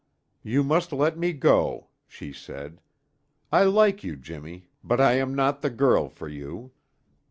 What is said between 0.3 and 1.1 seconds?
"You must